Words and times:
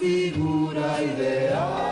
figura 0.00 0.96
ideal. 1.02 1.89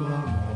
Oh. 0.00 0.47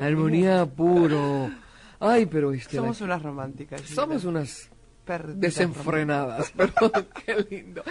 Armonía 0.00 0.66
puro. 0.66 1.50
Ay, 2.00 2.26
pero 2.26 2.52
este, 2.52 2.76
Somos 2.76 3.00
unas 3.00 3.22
románticas. 3.22 3.82
Somos 3.82 4.24
unas 4.24 4.68
desenfrenadas. 5.34 6.50
Perdón, 6.56 7.06
qué 7.24 7.46
lindo. 7.48 7.82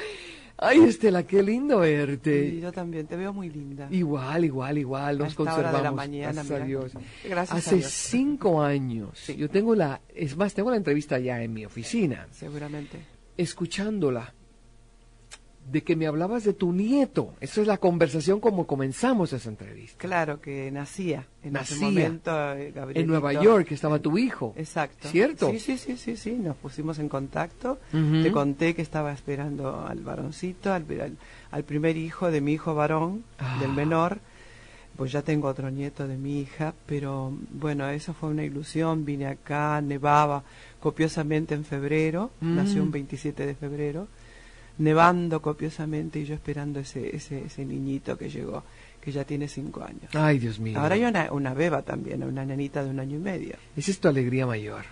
Ay, 0.64 0.80
Estela, 0.82 1.24
qué 1.24 1.42
lindo 1.42 1.80
verte. 1.80 2.60
yo 2.60 2.72
también, 2.72 3.08
te 3.08 3.16
veo 3.16 3.34
muy 3.34 3.50
linda. 3.50 3.88
Igual, 3.90 4.46
igual, 4.46 4.78
igual, 4.78 5.18
nos 5.18 5.34
conservamos. 5.34 5.82
la 5.82 5.92
mañana, 5.92 6.34
gracias 6.34 6.62
a 6.62 6.64
Dios. 6.64 6.92
Gracias 7.28 7.58
Hace 7.58 7.82
cinco 7.82 8.62
años, 8.62 9.28
yo 9.36 9.50
tengo 9.50 9.74
la, 9.74 10.02
es 10.14 10.38
más, 10.38 10.54
tengo 10.54 10.70
la 10.70 10.78
entrevista 10.78 11.18
ya 11.18 11.42
en 11.42 11.52
mi 11.52 11.66
oficina. 11.66 12.28
Seguramente. 12.30 13.00
Escuchándola, 13.38 14.36
de 15.70 15.84
que 15.84 15.96
me 15.96 16.08
hablabas 16.08 16.44
de 16.44 16.54
tu 16.54 16.74
nieto. 16.74 17.34
Esa 17.40 17.62
es 17.62 17.68
la 17.68 17.78
conversación 17.78 18.40
como 18.40 18.68
comenzamos 18.68 19.32
esa 19.34 19.50
entrevista. 19.50 19.98
Claro, 19.98 20.42
que 20.42 20.70
nacía 20.72 21.28
en 21.44 21.56
ese 21.56 21.76
momento. 21.76 22.32
Eh, 22.54 22.74
en 22.94 23.08
Nueva 23.08 23.34
York 23.34 23.72
estaba 23.72 24.00
tu 24.00 24.18
hijo. 24.18 24.54
Exacto. 24.58 25.08
¿Cierto? 25.08 25.50
Sí, 25.52 25.60
sí, 25.60 25.78
sí, 25.78 25.98
sí, 25.98 26.18
sí. 26.18 26.32
Nos 26.32 26.58
pusimos 26.58 27.00
en 27.00 27.10
contacto. 27.10 27.80
Te 27.92 28.32
conté 28.32 28.76
que 28.76 28.82
estaba 28.82 29.14
esperando 29.14 29.86
al 29.86 30.02
varoncito, 30.02 30.74
al, 30.74 30.86
al, 31.52 31.64
primer 31.64 31.98
hijo 31.98 32.32
de 32.32 32.42
mi 32.42 32.54
hijo 32.54 32.76
varón, 32.76 33.24
ah. 33.40 33.58
del 33.60 33.72
menor. 33.72 34.20
Pues 34.98 35.14
ya 35.14 35.22
tengo 35.22 35.48
otro 35.48 35.72
nieto 35.72 36.06
de 36.06 36.18
mi 36.18 36.42
hija, 36.42 36.74
pero 36.86 37.34
bueno, 37.54 37.88
eso 37.90 38.14
fue 38.14 38.30
una 38.30 38.44
ilusión. 38.44 39.06
Vine 39.06 39.28
acá, 39.28 39.80
nevaba 39.82 40.44
copiosamente 40.82 41.56
en 41.56 41.64
febrero, 41.64 42.32
nació 42.42 42.84
un 42.84 42.92
27 42.92 43.46
de 43.46 43.56
febrero 43.56 44.08
nevando 44.78 45.42
copiosamente 45.42 46.20
y 46.20 46.26
yo 46.26 46.34
esperando 46.34 46.80
ese, 46.80 47.16
ese, 47.16 47.46
ese 47.46 47.66
niñito 47.66 48.18
que 48.18 48.30
llegó, 48.30 48.64
que 49.00 49.12
ya 49.12 49.24
tiene 49.24 49.48
cinco 49.48 49.84
años. 49.84 50.14
Ay, 50.14 50.40
Dios 50.40 50.60
mío. 50.60 50.80
Ahora 50.80 50.96
hay 50.96 51.04
una, 51.04 51.32
una 51.32 51.54
beba 51.54 51.82
también, 51.82 52.24
una 52.24 52.46
nenita 52.46 52.84
de 52.84 52.90
un 52.90 53.00
año 53.00 53.18
y 53.18 53.20
medio. 53.20 53.56
Esa 53.76 53.92
es 53.92 54.00
tu 54.00 54.08
alegría 54.08 54.46
mayor. 54.46 54.86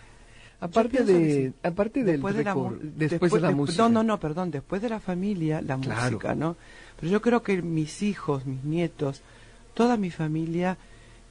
Aparte 0.61 1.05
de, 1.05 1.53
aparte 1.63 2.03
después, 2.03 2.35
de 2.35 2.43
la, 2.43 2.53
después, 2.81 3.31
de 3.31 3.39
la 3.39 3.51
música. 3.51 3.83
No, 3.83 3.89
no, 3.89 4.03
no, 4.03 4.19
perdón, 4.19 4.51
después 4.51 4.81
de 4.81 4.89
la 4.89 4.99
familia, 4.99 5.61
la 5.61 5.77
música, 5.77 6.35
¿no? 6.35 6.57
Pero 6.99 7.11
yo 7.11 7.21
creo 7.21 7.41
que 7.43 7.61
mis 7.61 8.03
hijos, 8.03 8.45
mis 8.45 8.65
nietos, 8.65 9.21
toda 9.73 9.95
mi 9.95 10.11
familia, 10.11 10.77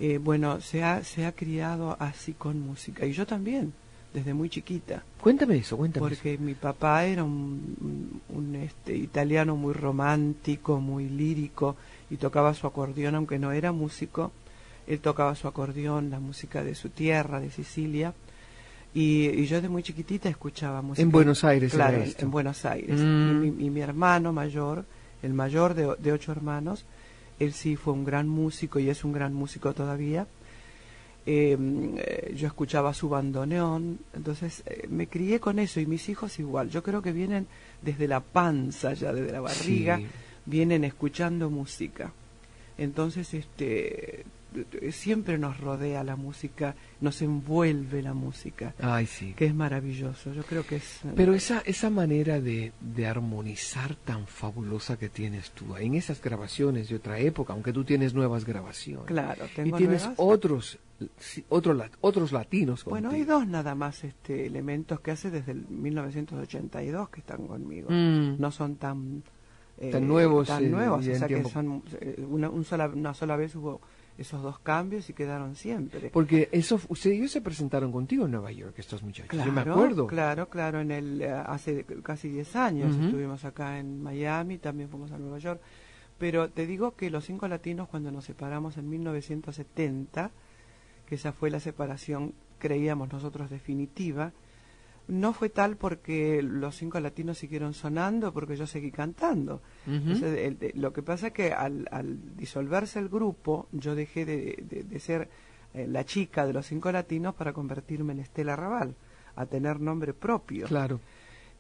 eh, 0.01 0.17
bueno, 0.17 0.63
se 0.63 0.83
ha, 0.83 1.05
se 1.05 1.27
ha 1.27 1.33
criado 1.33 1.95
así 2.01 2.33
con 2.33 2.59
música. 2.61 3.05
Y 3.05 3.13
yo 3.13 3.27
también 3.27 3.75
desde 4.13 4.35
muy 4.35 4.49
chiquita. 4.49 5.03
Cuéntame 5.21 5.57
eso, 5.57 5.77
cuéntame. 5.77 6.09
Porque 6.09 6.39
mi 6.39 6.55
papá 6.55 7.05
era 7.05 7.25
un, 7.25 8.21
un, 8.29 8.55
este, 8.57 8.97
italiano 8.97 9.57
muy 9.57 9.75
romántico, 9.75 10.81
muy 10.81 11.09
lírico 11.09 11.77
y 12.11 12.17
tocaba 12.17 12.55
su 12.55 12.67
acordeón, 12.67 13.15
aunque 13.15 13.39
no 13.39 13.53
era 13.53 13.73
músico. 13.73 14.33
Él 14.87 15.01
tocaba 15.01 15.35
su 15.35 15.47
acordeón, 15.47 16.11
la 16.11 16.21
música 16.21 16.65
de 16.65 16.75
su 16.75 16.89
tierra, 16.89 17.41
de 17.41 17.51
Sicilia. 17.51 18.15
Y, 18.95 19.45
yo 19.45 19.61
de 19.61 19.69
muy 19.69 19.83
chiquitita 19.83 20.31
escuchaba 20.31 20.81
música. 20.81 21.03
En 21.03 21.11
Buenos 21.11 21.45
Aires, 21.45 21.73
claro, 21.73 22.03
en 22.03 22.31
Buenos 22.31 22.65
Aires. 22.65 22.99
Mm. 22.99 23.61
Y, 23.61 23.71
mi, 23.71 23.81
hermano 23.81 24.33
mayor, 24.33 24.87
el 25.23 25.35
mayor 25.35 25.75
de, 25.75 25.95
de 25.99 26.13
ocho 26.13 26.33
hermanos, 26.33 26.87
él 27.39 27.53
sí 27.53 27.77
fue 27.77 27.93
un 27.93 28.05
gran 28.05 28.29
músico 28.29 28.79
y 28.79 28.89
es 28.89 29.05
un 29.05 29.13
gran 29.13 29.35
músico 29.35 29.75
todavía 29.75 30.27
eh, 31.31 32.33
yo 32.35 32.47
escuchaba 32.47 32.95
su 32.95 33.11
bandoneón, 33.11 33.99
entonces 34.15 34.63
eh, 34.65 34.87
me 34.89 35.09
crié 35.09 35.41
con 35.41 35.59
eso 35.59 35.79
y 35.79 35.85
mis 35.85 36.09
hijos 36.09 36.39
igual. 36.39 36.71
Yo 36.71 36.83
creo 36.83 37.03
que 37.03 37.13
vienen 37.13 37.47
desde 37.83 38.09
la 38.09 38.21
panza, 38.21 38.95
ya 38.95 39.13
desde 39.13 39.33
la 39.33 39.43
barriga, 39.43 40.01
vienen 40.47 40.85
escuchando 40.85 41.51
música. 41.51 42.13
Entonces, 42.79 43.35
este, 43.35 44.25
siempre 44.91 45.39
nos 45.39 45.59
rodea 45.59 46.03
la 46.05 46.17
música, 46.17 46.75
nos 47.01 47.23
envuelve 47.23 48.03
la 48.03 48.15
música. 48.15 48.75
Ay, 48.81 49.07
sí. 49.07 49.35
Que 49.35 49.47
es 49.47 49.55
maravilloso, 49.55 50.33
yo 50.33 50.43
creo 50.43 50.67
que 50.67 50.77
es... 50.77 51.05
Eh, 51.05 51.13
Pero 51.15 51.35
esa, 51.35 51.61
esa 51.61 51.91
manera 51.91 52.41
de, 52.41 52.73
de 52.81 53.07
armonizar 53.07 53.95
tan 53.97 54.27
fabulosa 54.27 54.99
que 54.99 55.09
tienes 55.09 55.51
tú, 55.53 55.77
en 55.77 55.95
esas 55.95 56.21
grabaciones 56.21 56.89
de 56.89 56.97
otra 56.97 57.19
época, 57.19 57.53
aunque 57.53 57.73
tú 57.73 57.85
tienes 57.85 58.15
nuevas 58.15 58.45
grabaciones. 58.45 59.07
Claro, 59.07 59.47
tengo 59.55 59.77
Y 59.77 59.79
tienes 59.79 60.09
otros 60.17 60.79
otros 62.01 62.33
latinos. 62.33 62.85
Bueno, 62.85 63.11
hay 63.11 63.25
dos 63.25 63.47
nada 63.47 63.75
más 63.75 64.03
este, 64.03 64.47
elementos 64.47 64.99
que 65.01 65.13
hace 65.13 65.31
desde 65.31 65.53
el 65.53 65.69
1982 65.69 67.09
que 67.11 67.21
están 67.21 67.47
conmigo. 67.47 67.89
Mm. 67.91 68.41
No 68.41 68.51
son 68.51 68.77
tan... 68.77 69.23
Eh, 69.79 69.91
tan 69.91 70.09
nuevos. 70.09 70.49
Tan 70.49 70.69
nuevos, 70.71 71.07
o 71.07 71.15
sea 71.15 71.29
que 71.29 71.45
son, 71.45 71.85
eh, 72.01 72.25
una, 72.29 72.51
un 72.51 72.65
sola, 72.65 72.89
una 72.89 73.15
sola 73.15 73.37
vez 73.37 73.55
hubo 73.55 73.81
esos 74.19 74.43
dos 74.43 74.59
cambios 74.59 75.09
y 75.09 75.13
quedaron 75.13 75.55
siempre. 75.55 76.11
Porque 76.11 76.49
eso, 76.51 76.81
usted, 76.89 77.13
ellos 77.13 77.31
se 77.31 77.41
presentaron 77.41 77.93
contigo 77.93 78.25
en 78.25 78.33
Nueva 78.33 78.51
York, 78.51 78.75
estos 78.77 79.03
muchachos. 79.03 79.31
Claro, 79.31 79.47
Yo 79.47 79.53
me 79.53 79.61
acuerdo. 79.61 80.07
Claro, 80.09 80.49
claro, 80.49 80.81
en 80.81 80.91
el, 80.91 81.23
eh, 81.23 81.31
hace 81.31 81.85
casi 82.03 82.29
10 82.29 82.57
años 82.57 82.97
estuvimos 82.97 83.45
acá 83.45 83.79
en 83.79 84.03
Miami, 84.03 84.59
también 84.59 84.91
fuimos 84.91 85.13
a 85.13 85.19
Nueva 85.19 85.39
York. 85.39 85.61
Pero 86.19 86.51
te 86.51 86.67
digo 86.67 86.97
que 86.97 87.11
los 87.11 87.25
cinco 87.25 87.47
latinos, 87.47 87.89
cuando 87.89 88.11
nos 88.11 88.25
separamos 88.25 88.77
en 88.77 88.91
1970, 88.91 90.33
que 91.07 91.15
esa 91.15 91.33
fue 91.33 91.49
la 91.49 91.61
separación, 91.61 92.35
creíamos 92.59 93.13
nosotros, 93.13 93.51
definitiva, 93.51 94.33
no 95.09 95.33
fue 95.33 95.49
tal 95.49 95.77
porque 95.77 96.43
los 96.43 96.77
cinco 96.77 97.01
latinos 97.01 97.39
siguieron 97.39 97.75
sonando, 97.75 98.33
porque 98.33 98.57
yo 98.57 98.67
seguí 98.67 98.91
cantando. 98.91 99.63
lo 100.75 100.93
que 100.93 101.03
pasa 101.03 101.29
es 101.29 101.33
que 101.33 101.53
al, 101.53 101.87
disolverse 102.37 102.99
el 102.99 103.09
grupo, 103.09 103.69
yo 103.73 103.95
dejé 103.95 104.25
de, 104.25 105.01
ser 105.01 105.29
eh, 105.75 105.87
la 105.89 106.05
chica 106.05 106.47
de 106.47 106.53
los 106.53 106.67
cinco 106.67 106.93
latinos 106.93 107.35
para 107.35 107.53
convertirme 107.53 108.13
en 108.13 108.21
Estela 108.21 108.55
Raval, 108.55 108.95
a 109.35 109.47
tener 109.47 109.81
nombre 109.81 110.13
propio. 110.13 110.67
Claro. 110.67 111.01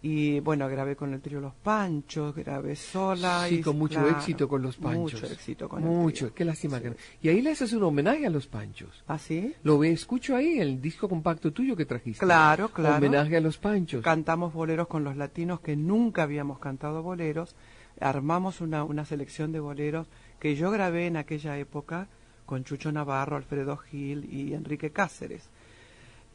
Y 0.00 0.38
bueno, 0.40 0.68
grabé 0.68 0.94
con 0.94 1.12
el 1.12 1.20
trío 1.20 1.40
Los 1.40 1.54
Panchos, 1.54 2.32
grabé 2.34 2.76
sola. 2.76 3.46
Sí, 3.48 3.60
con 3.60 3.76
mucho 3.76 4.06
éxito 4.08 4.48
con 4.48 4.62
Los 4.62 4.76
Panchos. 4.76 5.20
Mucho 5.20 5.26
éxito 5.26 5.68
con 5.68 5.82
Mucho, 5.82 6.26
el 6.26 6.32
qué 6.32 6.44
lástima 6.44 6.80
que 6.80 6.94
Y 7.20 7.28
ahí 7.28 7.42
le 7.42 7.50
haces 7.50 7.72
un 7.72 7.82
homenaje 7.82 8.24
a 8.24 8.30
Los 8.30 8.46
Panchos. 8.46 9.02
¿Ah, 9.08 9.18
sí? 9.18 9.54
Lo 9.64 9.78
ve, 9.78 9.90
escucho 9.90 10.36
ahí, 10.36 10.60
el 10.60 10.80
disco 10.80 11.08
compacto 11.08 11.52
tuyo 11.52 11.74
que 11.74 11.84
trajiste. 11.84 12.24
Claro, 12.24 12.68
claro. 12.68 12.96
Homenaje 12.96 13.36
a 13.36 13.40
Los 13.40 13.58
Panchos. 13.58 14.04
Cantamos 14.04 14.52
boleros 14.52 14.86
con 14.86 15.02
los 15.02 15.16
latinos 15.16 15.60
que 15.60 15.74
nunca 15.74 16.22
habíamos 16.22 16.60
cantado 16.60 17.02
boleros. 17.02 17.56
Armamos 18.00 18.60
una, 18.60 18.84
una 18.84 19.04
selección 19.04 19.50
de 19.50 19.58
boleros 19.58 20.06
que 20.38 20.54
yo 20.54 20.70
grabé 20.70 21.08
en 21.08 21.16
aquella 21.16 21.58
época 21.58 22.06
con 22.46 22.62
Chucho 22.62 22.92
Navarro, 22.92 23.36
Alfredo 23.36 23.76
Gil 23.76 24.32
y 24.32 24.54
Enrique 24.54 24.90
Cáceres 24.90 25.50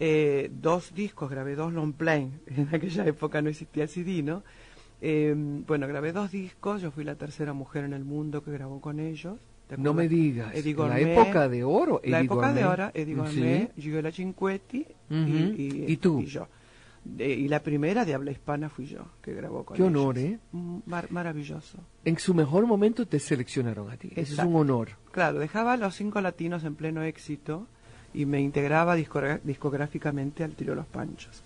eh, 0.06 0.52
dos 0.52 0.94
discos, 0.94 1.30
grabé 1.30 1.56
dos 1.56 1.72
long 1.72 1.94
play, 1.94 2.30
en 2.48 2.68
aquella 2.74 3.06
época 3.06 3.42
no 3.42 3.50
existía 3.50 3.84
el 3.84 3.90
CD, 3.90 4.22
¿no? 4.22 4.44
Eh, 5.00 5.34
bueno, 5.66 5.88
grabé 5.88 6.12
dos 6.12 6.30
discos, 6.30 6.82
yo 6.82 6.92
fui 6.92 7.06
la 7.06 7.16
tercera 7.16 7.54
mujer 7.54 7.86
en 7.86 7.94
el 7.94 8.04
mundo 8.04 8.44
que 8.44 8.52
grabó 8.52 8.82
con 8.82 9.00
ellos. 9.00 9.40
No 9.78 9.94
me 9.94 10.10
digas, 10.10 10.54
la 10.54 11.00
época 11.00 11.48
de 11.48 11.64
oro. 11.64 12.02
la 12.04 12.20
época 12.20 12.52
de 12.54 12.66
oro, 12.66 12.92
Eddie 12.94 13.16
Gourmet, 13.16 13.72
¿Sí? 13.76 13.82
Giola 13.82 14.12
Cinquetti 14.12 14.86
y, 15.10 15.98
tú? 15.98 16.20
Y 16.20 16.26
yo. 16.26 16.48
y 17.18 17.48
la 17.48 17.64
primera 17.64 18.04
de 18.04 18.14
habla 18.14 18.32
hispana 18.32 18.70
fui 18.70 18.86
yo, 18.86 19.06
que 19.22 19.34
grabó 19.34 19.64
con 19.64 19.78
Qué 19.78 19.84
ellos. 19.84 19.96
honor, 19.96 20.18
¿eh? 20.18 20.38
Mm, 20.52 20.80
maravilloso. 21.10 21.80
En 22.04 22.20
su 22.20 22.34
mejor 22.34 22.68
momento 22.68 23.08
te 23.08 23.20
seleccionaron 23.20 23.90
a 23.90 23.96
ti. 23.96 24.12
Eso 24.16 24.42
es 24.42 24.48
un 24.48 24.56
honor. 24.58 24.90
Claro, 25.12 25.40
dejaba 25.40 25.74
a 25.74 25.78
los 25.78 25.96
cinco 25.96 26.20
latinos 26.20 26.66
en 26.66 26.76
pleno 26.76 27.04
éxito 27.04 27.68
y 28.14 28.26
me 28.26 28.42
integraba 28.42 28.96
discográficamente 28.96 30.44
al 30.44 30.52
tiro 30.52 30.76
Los 30.76 30.86
Panchos. 30.86 31.44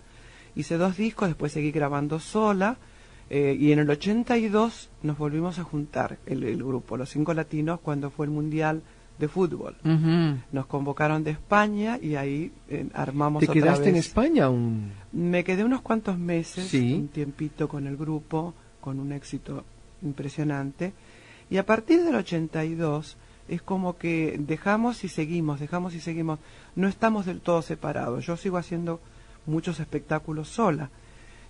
Hice 0.56 0.78
dos 0.78 0.98
discos, 0.98 1.30
después 1.30 1.52
seguí 1.52 1.72
grabando 1.72 2.20
sola 2.20 2.78
eh, 3.30 3.56
y 3.60 3.72
en 3.72 3.80
el 3.80 3.90
82 3.90 4.90
nos 5.04 5.18
volvimos 5.18 5.60
a 5.60 5.64
juntar 5.64 6.18
el, 6.26 6.58
grupo, 6.58 6.98
los 6.98 7.10
cinco 7.10 7.34
latinos, 7.34 7.80
cuando 7.82 8.10
fue 8.10 8.26
el 8.26 8.32
Mundial 8.32 8.82
de 9.20 9.28
Fútbol. 9.28 9.76
Nos 10.52 10.66
convocaron 10.68 11.24
de 11.24 11.32
España 11.32 12.00
y 12.02 12.16
ahí 12.16 12.52
eh, 12.70 12.88
armamos 12.94 13.42
¿Te 13.42 13.48
quedaste 13.48 13.90
en 13.90 13.96
España 13.98 14.46
aún? 14.46 14.92
Me 15.12 15.44
quedé 15.44 15.64
unos 15.64 15.82
cuantos 15.82 16.18
meses, 16.18 16.74
un 16.74 17.10
tiempito 17.10 17.68
con 17.68 17.88
el 17.88 17.98
grupo, 17.98 18.54
con 18.80 19.00
un 19.00 19.12
éxito 19.12 19.66
impresionante. 20.02 20.94
Y 21.50 21.58
a 21.58 21.66
partir 21.66 22.04
del 22.04 22.16
82 22.16 23.18
es 23.48 23.62
como 23.62 23.98
que 23.98 24.36
dejamos 24.40 25.04
y 25.04 25.08
seguimos, 25.08 25.60
dejamos 25.60 25.94
y 25.96 26.00
seguimos. 26.00 26.40
No 26.76 26.88
estamos 26.88 27.26
del 27.26 27.42
todo 27.42 27.62
separados. 27.62 28.26
Yo 28.26 28.38
sigo 28.38 28.58
haciendo 28.58 29.00
muchos 29.46 29.80
espectáculos 29.80 30.50
sola. 30.50 30.90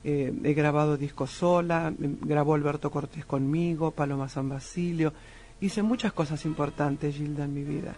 Eh, 0.04 0.34
he 0.44 0.54
grabado 0.54 0.96
discos 0.96 1.32
sola, 1.32 1.94
em, 2.00 2.18
grabó 2.22 2.54
Alberto 2.54 2.92
Cortés 2.92 3.26
conmigo, 3.26 3.92
Paloma 3.92 4.30
San 4.30 4.48
Basilio. 4.48 5.14
Hice 5.60 5.82
muchas 5.82 6.14
cosas 6.14 6.46
importantes, 6.46 7.16
Gilda, 7.16 7.46
en 7.46 7.54
mi 7.54 7.64
vida. 7.64 7.96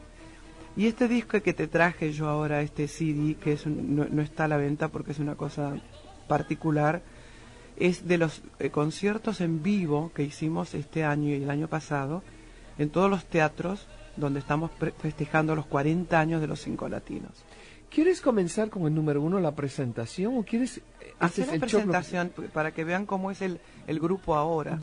Y 0.77 0.87
este 0.87 1.07
disco 1.07 1.41
que 1.41 1.53
te 1.53 1.67
traje 1.67 2.13
yo 2.13 2.29
ahora, 2.29 2.61
este 2.61 2.87
CD, 2.87 3.35
que 3.35 3.53
es 3.53 3.67
no, 3.67 4.21
está 4.21 4.45
a 4.45 4.47
la 4.47 4.57
venta 4.57 4.87
porque 4.87 5.11
es 5.11 5.19
una 5.19 5.35
cosa 5.35 5.75
particular, 6.27 7.01
es 7.75 8.07
de 8.07 8.17
los 8.17 8.41
eh, 8.59 8.69
conciertos 8.69 9.41
en 9.41 9.61
vivo 9.61 10.11
que 10.13 10.23
hicimos 10.23 10.73
este 10.75 11.03
año 11.03 11.29
y 11.29 11.43
el 11.43 11.49
año 11.49 11.67
pasado 11.67 12.23
en 12.79 12.89
todos 12.89 13.09
los 13.09 13.25
teatros 13.25 13.87
donde 14.15 14.39
estamos 14.39 14.71
festejando 14.97 15.55
los 15.55 15.67
40 15.67 16.19
años 16.19 16.41
de 16.41 16.47
los 16.47 16.61
cinco 16.61 16.89
latinos. 16.89 17.31
¿Quieres 17.89 18.21
comenzar 18.21 18.69
con 18.69 18.85
el 18.85 18.93
número 18.93 19.21
uno, 19.21 19.39
la 19.39 19.55
presentación, 19.55 20.37
o 20.37 20.43
quieres 20.43 20.77
eh, 20.77 21.13
hacer 21.19 21.47
la 21.47 21.59
presentación 21.59 22.31
para 22.53 22.71
que 22.71 22.83
vean 22.83 23.05
cómo 23.05 23.31
es 23.31 23.41
el, 23.41 23.59
el 23.87 23.99
grupo 23.99 24.35
ahora? 24.35 24.81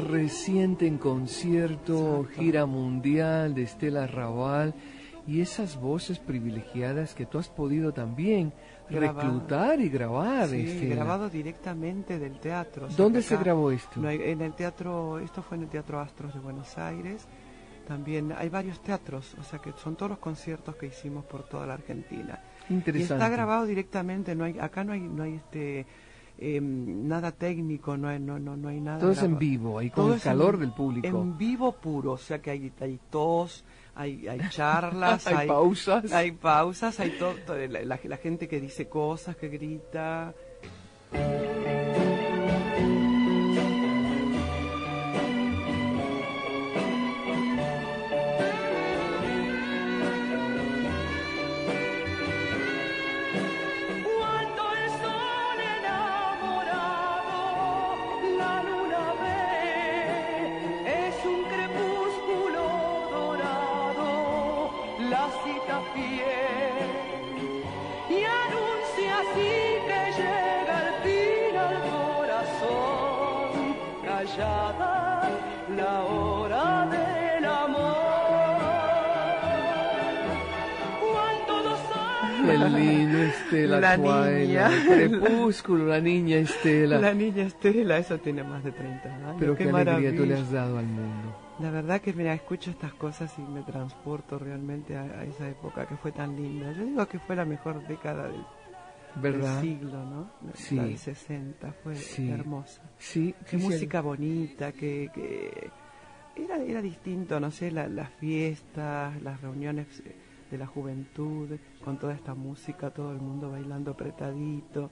Reciente 0.00 0.86
en 0.86 0.98
concierto, 0.98 2.26
gira 2.36 2.66
mundial 2.66 3.54
de 3.54 3.62
Estela 3.62 4.06
Raval 4.06 4.74
y 5.26 5.40
esas 5.40 5.80
voces 5.80 6.18
privilegiadas 6.18 7.14
que 7.14 7.26
tú 7.26 7.38
has 7.38 7.48
podido 7.48 7.92
también 7.92 8.52
reclutar 8.88 9.80
y 9.80 9.88
grabar. 9.88 10.48
Sí, 10.48 10.88
grabado 10.88 11.28
directamente 11.28 12.18
del 12.18 12.38
teatro. 12.40 12.88
¿Dónde 12.96 13.22
se 13.22 13.36
grabó 13.36 13.70
esto? 13.70 14.08
en 14.08 14.40
el 14.40 14.54
teatro, 14.54 15.18
esto 15.18 15.42
fue 15.42 15.56
en 15.56 15.64
el 15.64 15.68
Teatro 15.68 16.00
Astros 16.00 16.34
de 16.34 16.40
Buenos 16.40 16.76
Aires. 16.78 17.26
también. 17.86 18.32
Hay 18.36 18.48
varios 18.48 18.80
teatros, 18.82 19.34
o 19.38 19.42
sea 19.42 19.58
que 19.58 19.72
son 19.72 19.96
todos 19.96 20.10
los 20.10 20.18
conciertos 20.18 20.76
que 20.76 20.86
hicimos 20.86 21.24
por 21.24 21.42
toda 21.48 21.66
la 21.66 21.74
Argentina. 21.74 22.40
Interesante. 22.68 22.98
Y 22.98 23.02
está 23.02 23.28
grabado 23.28 23.66
directamente, 23.66 24.34
no 24.34 24.44
hay, 24.44 24.58
acá 24.58 24.84
no 24.84 24.92
hay, 24.92 25.00
no 25.00 25.24
hay 25.24 25.34
este 25.34 25.86
em, 26.38 27.06
nada 27.08 27.32
técnico, 27.32 27.96
no 27.96 28.08
hay, 28.08 28.18
no, 28.20 28.38
no, 28.38 28.56
no 28.56 28.68
hay 28.68 28.80
nada. 28.80 28.98
Todo 28.98 29.10
es 29.12 29.22
en 29.22 29.38
vivo, 29.38 29.78
ahí 29.78 29.90
con 29.90 30.04
Todo 30.04 30.08
el 30.14 30.20
en- 30.20 30.24
calor 30.24 30.58
del 30.58 30.72
público. 30.72 31.06
En 31.06 31.36
vivo 31.36 31.72
puro, 31.72 32.12
o 32.12 32.18
sea 32.18 32.40
que 32.40 32.50
hay, 32.50 32.72
hay 32.80 32.98
tos, 33.10 33.64
hay, 33.94 34.26
hay 34.28 34.40
charlas, 34.50 35.26
Hay 35.26 35.46
pausas. 35.48 36.12
hay 36.12 36.32
pausas, 36.32 36.98
hay 37.00 37.10
todo, 37.18 37.34
todo- 37.46 37.56
la, 37.66 37.82
la- 37.82 38.00
la 38.02 38.16
gente 38.16 38.48
que 38.48 38.60
dice 38.60 38.88
cosas, 38.88 39.36
que 39.36 39.48
grita. 39.48 40.32
La 83.80 83.96
Twilight. 83.96 84.48
niña. 84.48 84.70
Crepúsculo, 84.86 85.86
la 85.86 86.00
niña 86.00 86.36
Estela. 86.36 86.98
La 87.00 87.14
niña 87.14 87.44
Estela, 87.44 87.98
eso 87.98 88.18
tiene 88.18 88.42
más 88.44 88.62
de 88.64 88.72
30 88.72 89.14
años. 89.14 89.36
Pero 89.38 89.56
qué, 89.56 89.66
maravilla. 89.72 90.14
tú 90.16 90.24
le 90.26 90.34
has 90.34 90.50
dado 90.50 90.78
al 90.78 90.86
mundo. 90.86 91.36
La 91.60 91.70
verdad 91.70 92.00
que, 92.00 92.12
mira, 92.14 92.32
escucho 92.32 92.70
estas 92.70 92.94
cosas 92.94 93.32
y 93.38 93.42
me 93.42 93.62
transporto 93.62 94.38
realmente 94.38 94.96
a, 94.96 95.02
a 95.02 95.24
esa 95.24 95.48
época 95.48 95.86
que 95.86 95.96
fue 95.96 96.10
tan 96.12 96.34
linda. 96.34 96.72
Yo 96.72 96.84
digo 96.84 97.06
que 97.06 97.18
fue 97.18 97.36
la 97.36 97.44
mejor 97.44 97.86
década 97.86 98.28
del, 98.28 99.42
siglo, 99.60 100.04
¿no? 100.04 100.30
Sí. 100.54 100.76
La 100.76 100.84
del 100.84 100.96
60, 100.98 101.72
fue 101.82 101.96
Sí. 101.96 102.30
hermosa. 102.30 102.80
Sí, 102.98 103.34
Qué 103.48 103.58
sí, 103.58 103.64
música 103.64 104.00
bonita, 104.00 104.72
que, 104.72 105.10
que 105.14 105.70
era, 106.36 106.56
era 106.62 106.80
distinto, 106.80 107.38
no 107.40 107.50
sé, 107.50 107.70
la- 107.70 107.88
las 107.88 108.08
fiestas, 108.14 109.20
las 109.22 109.40
reuniones 109.42 109.86
eh, 110.06 110.14
de 110.50 110.58
la 110.58 110.66
juventud, 110.66 111.48
con 111.84 111.98
toda 111.98 112.14
esta 112.14 112.34
música, 112.34 112.90
todo 112.90 113.12
el 113.12 113.18
mundo 113.20 113.50
bailando 113.50 113.92
apretadito. 113.92 114.90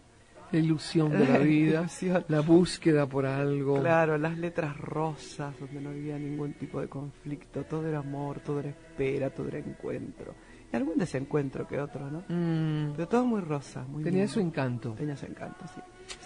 La 0.50 0.58
ilusión 0.60 1.10
de 1.10 1.26
la 1.28 1.38
vida, 1.38 1.86
la 2.28 2.40
búsqueda 2.40 3.06
por 3.06 3.26
algo. 3.26 3.80
Claro, 3.80 4.16
las 4.16 4.38
letras 4.38 4.78
rosas, 4.78 5.54
donde 5.60 5.78
no 5.80 5.90
había 5.90 6.18
ningún 6.18 6.54
tipo 6.54 6.80
de 6.80 6.88
conflicto, 6.88 7.64
todo 7.64 7.86
era 7.86 7.98
amor, 7.98 8.40
todo 8.40 8.60
era 8.60 8.70
espera, 8.70 9.28
todo 9.28 9.48
era 9.48 9.58
encuentro. 9.58 10.34
Y 10.72 10.76
algún 10.76 10.96
desencuentro 10.96 11.66
que 11.66 11.78
otro, 11.78 12.10
¿no? 12.10 12.20
Mm, 12.28 12.92
Pero 12.94 13.08
todo 13.08 13.26
muy 13.26 13.40
rosa, 13.42 13.84
muy 13.84 14.02
tenía 14.02 14.20
lindo. 14.20 14.32
su 14.32 14.40
encanto. 14.40 14.92
Tenía 14.94 15.16
su 15.18 15.26
encanto, 15.26 15.66
sí. 15.74 15.80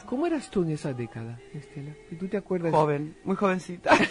¿Cómo 0.06 0.26
eras 0.26 0.48
tú 0.50 0.62
en 0.62 0.70
esa 0.70 0.92
década, 0.92 1.40
Estela? 1.52 1.92
¿Y 2.10 2.14
tú 2.14 2.28
te 2.28 2.36
acuerdas? 2.36 2.72
Joven, 2.72 3.16
muy 3.24 3.34
jovencita. 3.34 3.90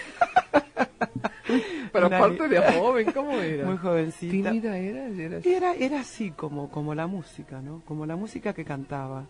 Pero 1.92 2.08
Una 2.08 2.18
aparte 2.18 2.48
de 2.48 2.62
joven, 2.62 3.12
¿cómo 3.14 3.32
era? 3.34 3.66
muy 3.66 3.78
jovencita. 3.78 4.52
¿Tímida. 4.52 4.80
Y 4.80 5.54
era, 5.54 5.74
era 5.76 6.00
así 6.02 6.32
como, 6.32 6.70
como 6.70 6.96
la 6.96 7.08
música, 7.08 7.62
¿no? 7.62 7.82
Como 7.86 8.06
la 8.06 8.16
música 8.16 8.54
que 8.54 8.64
cantaba. 8.66 9.26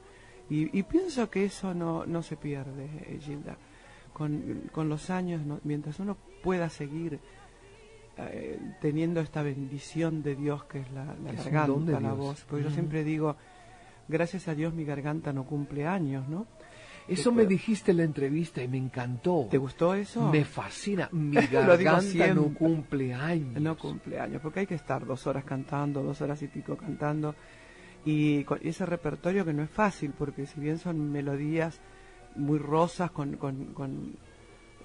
Y, 0.50 0.78
y 0.78 0.84
pienso 0.84 1.30
que 1.30 1.46
eso 1.46 1.74
no, 1.74 2.06
no 2.06 2.22
se 2.24 2.36
pierde, 2.38 2.86
eh, 3.08 3.20
Gilda. 3.22 3.56
Con, 4.14 4.64
con 4.72 4.90
los 4.90 5.10
años, 5.10 5.46
¿no? 5.46 5.60
mientras 5.64 6.00
uno 6.00 6.18
pueda 6.44 6.70
seguir 6.70 7.20
eh, 8.18 8.60
teniendo 8.82 9.22
esta 9.22 9.42
bendición 9.42 10.22
de 10.22 10.36
Dios 10.36 10.66
que 10.66 10.80
es 10.80 10.92
la, 10.92 11.06
la 11.24 11.32
Es 11.32 11.46
un 11.46 11.52
garganta, 11.54 12.00
la 12.00 12.14
voz. 12.14 12.44
Porque 12.48 12.64
Mm. 12.66 12.68
yo 12.68 12.74
siempre 12.74 13.04
digo, 13.04 13.36
gracias 14.08 14.48
a 14.50 14.56
Dios 14.56 14.74
mi 14.74 14.84
garganta 14.84 15.32
no 15.34 15.46
cumple 15.46 15.88
años, 15.88 16.28
¿no? 16.28 16.46
Eso 17.08 17.32
me 17.32 17.46
dijiste 17.46 17.92
en 17.92 17.98
la 17.98 18.04
entrevista 18.04 18.62
y 18.64 18.68
me 18.68 18.78
encantó. 18.78 19.48
¿Te 19.50 19.58
gustó 19.58 19.94
eso? 19.96 20.30
Me 20.30 20.46
fascina. 20.46 21.10
Mi 21.12 21.36
garganta 21.48 22.34
no 22.34 22.54
cumple 22.54 23.14
años. 23.14 23.62
No 23.62 23.78
cumpleaños, 23.78 24.42
porque 24.42 24.62
hay 24.62 24.68
que 24.68 24.76
estar 24.76 25.06
dos 25.06 25.28
horas 25.28 25.44
cantando, 25.44 26.04
dos 26.04 26.22
horas 26.22 26.42
y 26.42 26.48
pico 26.48 26.78
cantando. 26.78 27.36
Y 28.06 28.44
con 28.46 28.60
ese 28.64 28.86
repertorio 28.86 29.46
que 29.46 29.54
no 29.54 29.62
es 29.64 29.70
fácil, 29.70 30.12
porque 30.18 30.46
si 30.48 30.60
bien 30.60 30.80
son 30.80 31.12
melodías 31.12 31.80
muy 32.36 32.58
rosas, 32.60 33.12
con, 33.12 33.36
con, 33.38 33.66
con, 33.74 34.16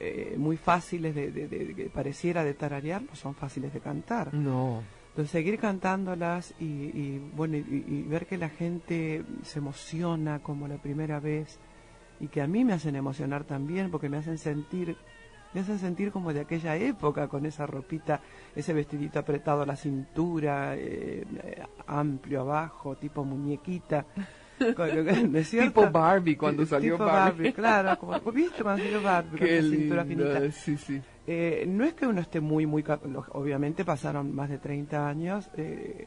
eh, 0.00 0.34
muy 0.36 0.56
fáciles 0.56 1.14
de, 1.14 1.30
de- 1.30 1.48
de- 1.48 1.90
pareciera 1.94 2.44
de 2.44 2.52
tararear, 2.54 3.02
no 3.02 3.14
son 3.14 3.34
fáciles 3.34 3.72
de 3.72 3.80
cantar. 3.80 4.34
No. 4.34 4.82
Entonces 5.10 5.30
seguir 5.30 5.58
cantándolas 5.58 6.52
y, 6.60 6.64
y, 6.64 7.30
bueno 7.34 7.56
y, 7.56 7.84
y 7.88 8.02
ver 8.02 8.26
que 8.26 8.36
la 8.36 8.50
gente 8.50 9.24
se 9.44 9.60
emociona 9.60 10.40
como 10.40 10.68
la 10.68 10.76
primera 10.76 11.18
vez 11.20 11.58
y 12.20 12.28
que 12.28 12.40
a 12.42 12.46
mí 12.46 12.64
me 12.64 12.72
hacen 12.72 12.96
emocionar 12.96 13.44
también 13.44 13.90
porque 13.90 14.08
me 14.08 14.16
hacen 14.18 14.38
sentir 14.38 14.96
me 15.54 15.60
hacen 15.62 15.78
sentir 15.78 16.10
como 16.12 16.32
de 16.32 16.40
aquella 16.40 16.76
época 16.76 17.28
con 17.28 17.46
esa 17.46 17.66
ropita 17.66 18.20
ese 18.54 18.72
vestidito 18.74 19.18
apretado 19.18 19.62
a 19.62 19.66
la 19.66 19.76
cintura 19.76 20.74
eh, 20.76 21.24
amplio 21.86 22.40
abajo 22.42 22.96
tipo 22.96 23.24
muñequita 23.24 24.04
Con- 24.74 25.32
¿no 25.32 25.38
es 25.38 25.48
cierto? 25.50 25.82
Tipo 25.82 25.90
Barbie 25.90 26.34
cuando 26.36 26.62
Sí, 26.64 26.70
salió 26.70 26.94
tipo 26.94 27.04
Barbie. 27.04 27.52
claro 27.54 27.98
como 27.98 28.18
viste 28.32 28.62
cuando 28.62 28.82
salió 28.84 29.02
Barbie 29.02 29.38
con 29.38 29.46
Qué 29.46 29.58
esa 29.58 29.68
cintura 29.68 30.04
finita 30.06 30.40
linda. 30.40 30.50
Sí, 30.52 30.76
sí. 30.78 31.02
eh, 31.26 31.64
no 31.68 31.84
es 31.84 31.92
que 31.92 32.06
uno 32.06 32.22
esté 32.22 32.40
muy, 32.40 32.64
muy... 32.64 32.82
Obviamente 33.32 33.84
pasaron 33.84 34.34
más 34.34 34.48
de 34.48 34.56
30 34.56 35.06
años. 35.08 35.50
eh, 35.58 36.06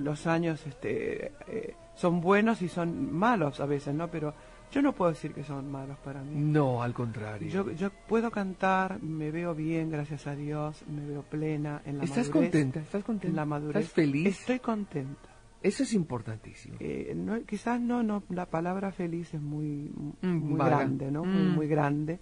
los 0.00 0.26
años 0.26 0.66
este, 0.66 1.32
eh, 1.46 1.74
son 1.94 2.22
buenos 2.22 2.62
y 2.62 2.68
son 2.68 3.12
malos 3.12 3.60
a 3.60 3.66
veces, 3.66 3.94
¿no? 3.94 4.08
Pero 4.08 4.32
yo 4.72 4.82
no 4.82 4.92
puedo 4.92 5.10
decir 5.12 5.32
que 5.32 5.42
son 5.44 5.70
malos 5.70 5.96
para 5.98 6.22
mí. 6.22 6.32
No, 6.34 6.82
al 6.82 6.92
contrario. 6.92 7.48
Yo, 7.48 7.70
yo 7.72 7.90
puedo 8.08 8.30
cantar, 8.30 9.02
me 9.02 9.30
veo 9.30 9.54
bien, 9.54 9.90
gracias 9.90 10.26
a 10.26 10.34
Dios, 10.36 10.82
me 10.88 11.06
veo 11.06 11.22
plena 11.22 11.82
en 11.86 11.98
la 11.98 12.04
¿Estás 12.04 12.28
madurez. 12.28 12.50
contenta? 12.50 12.80
¿Estás 12.80 13.04
contenta? 13.04 13.28
En 13.28 13.36
la 13.36 13.44
madurez. 13.44 13.82
¿Estás 13.82 13.94
feliz? 13.94 14.26
Estoy 14.40 14.58
contenta. 14.58 15.28
Eso 15.62 15.82
es 15.82 15.94
importantísimo. 15.94 16.76
Eh, 16.80 17.12
no, 17.16 17.40
quizás 17.44 17.80
no, 17.80 18.02
no, 18.02 18.22
la 18.28 18.46
palabra 18.46 18.92
feliz 18.92 19.32
es 19.34 19.40
muy, 19.40 19.90
Mm, 20.20 20.26
muy 20.28 20.58
vaga. 20.58 20.76
grande, 20.78 21.10
¿no? 21.10 21.24
Mm. 21.24 21.28
Muy, 21.32 21.42
muy 21.56 21.66
grande. 21.68 22.18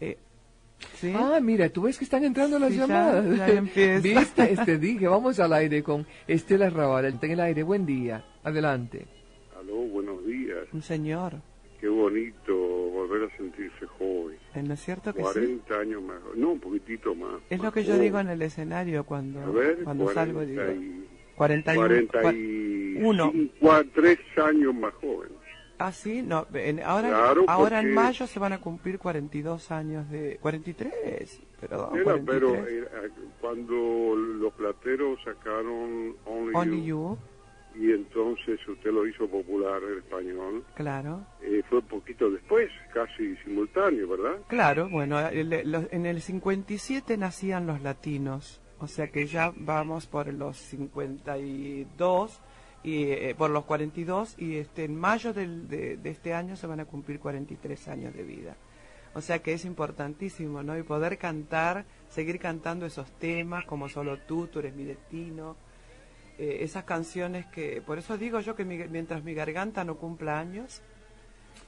Eh, 0.00 0.16
¿sí? 0.94 1.12
Ah, 1.14 1.38
mira, 1.42 1.68
tú 1.68 1.82
ves 1.82 1.98
que 1.98 2.04
están 2.04 2.24
entrando 2.24 2.58
las 2.58 2.70
Sí, 2.70 2.78
ya- 2.78 2.86
llamadas. 2.86 3.36
ya 3.36 3.48
empieza. 3.48 4.00
¿Viste? 4.00 4.52
Este, 4.52 4.78
dije, 4.78 5.06
vamos 5.06 5.38
al 5.38 5.52
aire 5.52 5.82
con 5.82 6.06
Estela 6.26 6.70
Raval. 6.70 7.04
Está 7.04 7.26
en 7.26 7.32
el 7.32 7.40
aire. 7.40 7.62
Buen 7.62 7.84
día. 7.84 8.24
Adelante. 8.42 9.06
Aló, 9.60 9.76
buenos 9.88 10.24
días. 10.26 10.66
Un 10.72 10.82
señor. 10.82 11.40
Qué 11.80 11.88
bonito 11.88 12.54
volver 12.56 13.30
a 13.30 13.36
sentirse 13.36 13.86
joven. 13.86 14.36
¿eh, 14.54 14.62
¿No 14.62 14.74
es 14.74 14.80
cierto 14.80 15.12
que 15.14 15.20
sí? 15.22 15.24
40 15.32 15.78
años 15.78 16.02
más. 16.02 16.18
No, 16.34 16.50
un 16.52 16.60
poquitito 16.60 17.14
más. 17.14 17.40
Es 17.50 17.58
lo 17.58 17.64
más 17.64 17.72
que 17.74 17.82
yo 17.84 17.92
joven. 17.92 18.02
digo 18.02 18.18
en 18.20 18.28
el 18.30 18.42
escenario 18.42 19.04
cuando, 19.04 19.52
ver, 19.52 19.84
cuando 19.84 20.04
40 20.04 20.20
salgo. 20.26 20.40
Digo, 20.44 20.62
y- 20.72 21.04
41. 21.36 22.08
41. 22.10 23.32
Uno. 23.60 23.80
tres 23.94 24.18
años 24.42 24.74
más 24.74 24.92
joven. 24.94 25.30
Ah, 25.80 25.92
sí, 25.92 26.22
no. 26.22 26.44
en- 26.54 26.80
ahora 26.82 27.08
Claro, 27.08 27.44
ahora 27.46 27.78
en 27.80 27.94
mayo 27.94 28.26
se 28.26 28.40
van 28.40 28.52
a 28.52 28.60
cumplir 28.60 28.98
42 28.98 29.70
años 29.70 30.10
de. 30.10 30.36
43. 30.42 31.40
Perdón, 31.60 31.94
Era, 31.94 32.02
43. 32.04 32.26
pero 32.26 32.66
era- 32.66 33.08
cuando 33.40 34.16
los 34.16 34.52
plateros 34.54 35.20
sacaron 35.24 36.16
Only, 36.26 36.52
Only 36.54 36.78
You, 36.84 36.84
You, 36.86 37.18
y 37.78 37.92
entonces 37.92 38.58
usted 38.68 38.90
lo 38.90 39.06
hizo 39.06 39.28
popular 39.28 39.80
en 39.84 39.98
español, 39.98 40.64
claro. 40.74 41.24
eh, 41.42 41.62
fue 41.70 41.80
poquito 41.82 42.28
después, 42.30 42.68
casi 42.92 43.36
simultáneo, 43.44 44.08
¿verdad? 44.08 44.38
Claro, 44.48 44.88
bueno, 44.88 45.18
el- 45.28 45.70
los- 45.70 45.86
en 45.92 46.04
el 46.06 46.20
57 46.20 47.16
nacían 47.16 47.66
los 47.66 47.80
latinos, 47.80 48.60
o 48.80 48.86
sea 48.88 49.08
que 49.08 49.26
ya 49.26 49.52
vamos 49.56 50.06
por 50.06 50.32
los 50.34 50.56
52 50.56 52.40
y 52.82 53.02
eh, 53.10 53.34
por 53.36 53.50
los 53.50 53.64
42 53.64 54.34
y 54.38 54.56
este 54.56 54.84
en 54.84 54.96
mayo 54.96 55.32
del- 55.32 55.68
de, 55.68 55.96
de 55.96 56.10
este 56.10 56.32
año 56.34 56.56
se 56.56 56.66
van 56.66 56.80
a 56.80 56.84
cumplir 56.84 57.18
43 57.18 57.88
años 57.88 58.14
de 58.14 58.22
vida. 58.22 58.56
O 59.14 59.20
sea 59.20 59.40
que 59.40 59.52
es 59.52 59.64
importantísimo, 59.64 60.62
¿no? 60.62 60.78
Y 60.78 60.82
poder 60.82 61.18
cantar, 61.18 61.86
seguir 62.08 62.38
cantando 62.38 62.86
esos 62.86 63.10
temas 63.18 63.64
como 63.64 63.88
solo 63.88 64.18
tú, 64.18 64.46
tú 64.46 64.60
eres 64.60 64.74
mi 64.76 64.84
destino, 64.84 65.56
eh, 66.38 66.58
esas 66.62 66.84
canciones 66.84 67.46
que, 67.46 67.82
por 67.84 67.98
eso 67.98 68.16
digo 68.16 68.40
yo 68.40 68.54
que 68.54 68.64
mi- 68.64 68.78
mientras 68.88 69.22
mi 69.24 69.34
garganta 69.34 69.84
no 69.84 69.96
cumpla 69.96 70.38
años, 70.38 70.80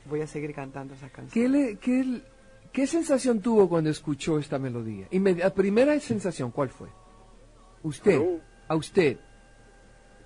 voy 0.07 0.21
a 0.23 0.27
seguir 0.27 0.55
cantando 0.55 0.95
esas 0.95 1.11
canciones. 1.11 1.33
¿Qué, 1.35 1.49
le, 1.49 1.77
qué, 1.79 2.21
¿Qué 2.73 2.87
sensación 2.87 3.41
tuvo 3.41 3.69
cuando 3.69 3.91
escuchó 3.91 4.39
esta 4.39 4.59
melodía? 4.59 5.07
La 5.11 5.53
primera 5.53 5.99
sensación, 6.01 6.51
¿cuál 6.53 6.69
fue? 6.71 6.89
Usted, 7.83 8.15
Aló. 8.17 8.41
a 8.69 8.77
usted. 8.77 9.19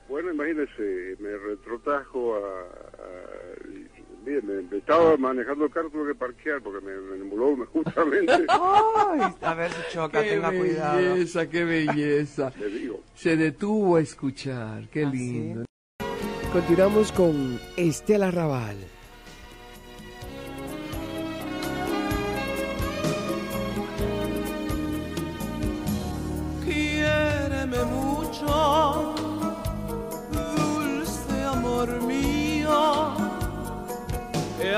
Bueno, 0.08 0.32
imagínese, 0.32 1.16
me 1.20 1.36
retrotrajo 1.38 2.34
a... 2.36 2.38
a- 2.38 3.73
bien, 4.24 4.46
me, 4.46 4.62
me 4.62 4.78
estaba 4.78 5.16
manejando 5.16 5.66
el 5.66 5.70
carro, 5.70 5.90
tuve 5.90 6.08
que 6.12 6.18
parquear 6.18 6.60
porque 6.62 6.84
me, 6.84 6.96
me 6.96 7.16
emuló 7.16 7.66
justamente, 7.72 8.32
Ay, 8.48 9.20
a 9.42 9.54
ver 9.54 9.70
si 9.72 9.92
choca, 9.92 10.22
qué 10.22 10.30
tenga 10.30 10.50
cuidado. 10.50 10.96
belleza, 10.96 11.48
qué 11.50 11.64
belleza. 11.64 12.52
le 12.58 12.68
digo. 12.68 13.00
Se 13.14 13.36
detuvo 13.36 13.96
a 13.96 14.00
escuchar, 14.00 14.88
qué 14.90 15.04
Ah, 15.04 15.10
lindo. 15.10 15.64
Continuamos 16.52 17.10
con 17.12 17.58
Estela 17.76 18.30
Raval. 18.30 18.76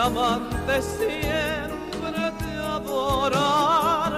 Amante 0.07 0.83
siempre 0.83 2.23
te 2.39 2.53
adoraré. 2.77 4.15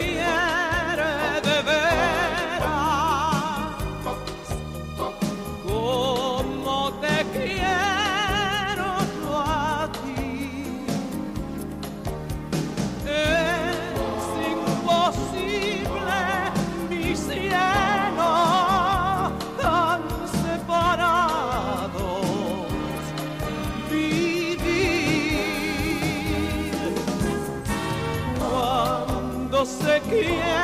se 0.00 0.43
se 30.22 30.63